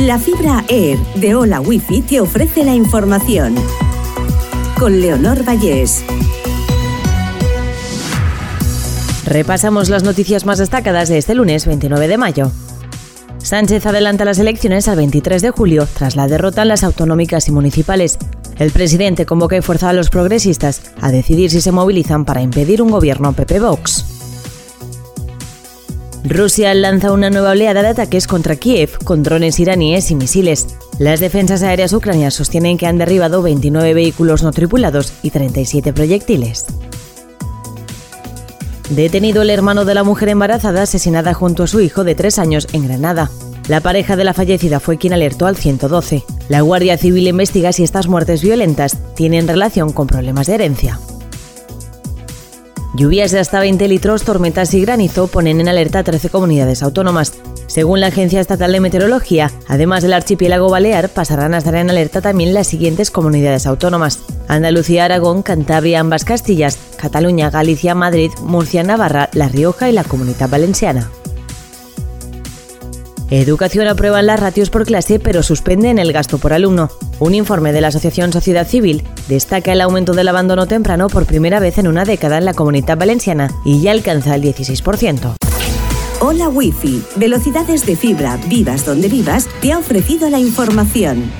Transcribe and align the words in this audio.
La 0.00 0.18
fibra 0.18 0.62
Air 0.68 0.98
de 1.14 1.34
Hola 1.34 1.58
Wifi 1.58 2.02
te 2.02 2.20
ofrece 2.20 2.64
la 2.64 2.74
información. 2.74 3.54
Con 4.78 5.00
Leonor 5.00 5.42
Vallés. 5.42 6.04
Repasamos 9.24 9.88
las 9.88 10.02
noticias 10.02 10.44
más 10.44 10.58
destacadas 10.58 11.08
de 11.08 11.16
este 11.16 11.34
lunes 11.34 11.64
29 11.64 12.08
de 12.08 12.18
mayo. 12.18 12.52
Sánchez 13.38 13.86
adelanta 13.86 14.26
las 14.26 14.38
elecciones 14.38 14.86
al 14.86 14.96
23 14.96 15.40
de 15.40 15.50
julio 15.50 15.88
tras 15.94 16.14
la 16.14 16.28
derrota 16.28 16.60
en 16.60 16.68
las 16.68 16.84
autonómicas 16.84 17.48
y 17.48 17.52
municipales. 17.52 18.18
El 18.58 18.72
presidente 18.72 19.24
convoca 19.24 19.56
y 19.56 19.62
fuerza 19.62 19.88
a 19.88 19.94
los 19.94 20.10
progresistas 20.10 20.82
a 21.00 21.10
decidir 21.10 21.50
si 21.50 21.62
se 21.62 21.72
movilizan 21.72 22.26
para 22.26 22.42
impedir 22.42 22.82
un 22.82 22.90
gobierno 22.90 23.32
PP-Vox. 23.32 24.15
Rusia 26.28 26.74
lanza 26.74 27.12
una 27.12 27.30
nueva 27.30 27.52
oleada 27.52 27.82
de 27.82 27.88
ataques 27.88 28.26
contra 28.26 28.56
Kiev 28.56 28.98
con 29.04 29.22
drones 29.22 29.60
iraníes 29.60 30.10
y 30.10 30.16
misiles. 30.16 30.66
Las 30.98 31.20
defensas 31.20 31.62
aéreas 31.62 31.92
ucranianas 31.92 32.34
sostienen 32.34 32.78
que 32.78 32.88
han 32.88 32.98
derribado 32.98 33.42
29 33.42 33.94
vehículos 33.94 34.42
no 34.42 34.50
tripulados 34.50 35.12
y 35.22 35.30
37 35.30 35.92
proyectiles. 35.92 36.66
Detenido 38.90 39.42
el 39.42 39.50
hermano 39.50 39.84
de 39.84 39.94
la 39.94 40.02
mujer 40.02 40.30
embarazada 40.30 40.82
asesinada 40.82 41.32
junto 41.32 41.62
a 41.62 41.68
su 41.68 41.80
hijo 41.80 42.02
de 42.02 42.16
tres 42.16 42.40
años 42.40 42.66
en 42.72 42.88
Granada. 42.88 43.30
La 43.68 43.80
pareja 43.80 44.16
de 44.16 44.24
la 44.24 44.34
fallecida 44.34 44.80
fue 44.80 44.98
quien 44.98 45.12
alertó 45.12 45.46
al 45.46 45.56
112. 45.56 46.24
La 46.48 46.60
Guardia 46.60 46.98
Civil 46.98 47.28
investiga 47.28 47.72
si 47.72 47.84
estas 47.84 48.08
muertes 48.08 48.42
violentas 48.42 48.98
tienen 49.14 49.46
relación 49.46 49.92
con 49.92 50.08
problemas 50.08 50.48
de 50.48 50.54
herencia. 50.54 50.98
Lluvias 52.96 53.30
de 53.30 53.40
hasta 53.40 53.60
20 53.60 53.88
litros, 53.88 54.22
tormentas 54.22 54.72
y 54.72 54.80
granizo 54.80 55.26
ponen 55.26 55.60
en 55.60 55.68
alerta 55.68 55.98
a 55.98 56.02
13 56.02 56.30
comunidades 56.30 56.82
autónomas. 56.82 57.34
Según 57.66 58.00
la 58.00 58.06
Agencia 58.06 58.40
Estatal 58.40 58.72
de 58.72 58.80
Meteorología, 58.80 59.50
además 59.68 60.02
del 60.02 60.14
archipiélago 60.14 60.70
balear, 60.70 61.10
pasarán 61.10 61.52
a 61.52 61.58
estar 61.58 61.74
en 61.74 61.90
alerta 61.90 62.22
también 62.22 62.54
las 62.54 62.68
siguientes 62.68 63.10
comunidades 63.10 63.66
autónomas. 63.66 64.20
Andalucía, 64.48 65.04
Aragón, 65.04 65.42
Cantabria, 65.42 66.00
ambas 66.00 66.24
Castillas, 66.24 66.78
Cataluña, 66.96 67.50
Galicia, 67.50 67.94
Madrid, 67.94 68.30
Murcia, 68.40 68.82
Navarra, 68.82 69.28
La 69.34 69.50
Rioja 69.50 69.90
y 69.90 69.92
la 69.92 70.04
Comunidad 70.04 70.48
Valenciana. 70.48 71.10
Educación 73.30 73.88
aprueba 73.88 74.22
las 74.22 74.38
ratios 74.38 74.70
por 74.70 74.86
clase 74.86 75.18
pero 75.18 75.42
suspenden 75.42 75.98
el 75.98 76.12
gasto 76.12 76.38
por 76.38 76.52
alumno. 76.52 76.90
Un 77.18 77.34
informe 77.34 77.72
de 77.72 77.80
la 77.80 77.88
Asociación 77.88 78.32
Sociedad 78.32 78.66
Civil 78.66 79.02
destaca 79.28 79.72
el 79.72 79.80
aumento 79.80 80.12
del 80.12 80.28
abandono 80.28 80.66
temprano 80.66 81.08
por 81.08 81.26
primera 81.26 81.58
vez 81.58 81.78
en 81.78 81.88
una 81.88 82.04
década 82.04 82.38
en 82.38 82.44
la 82.44 82.54
comunidad 82.54 82.96
valenciana 82.96 83.50
y 83.64 83.80
ya 83.80 83.90
alcanza 83.90 84.36
el 84.36 84.42
16%. 84.42 85.34
Hola 86.20 86.48
Wi-Fi, 86.48 87.02
velocidades 87.16 87.84
de 87.84 87.96
fibra, 87.96 88.38
vivas 88.48 88.86
donde 88.86 89.08
vivas, 89.08 89.48
te 89.60 89.72
ha 89.72 89.78
ofrecido 89.78 90.30
la 90.30 90.38
información. 90.38 91.30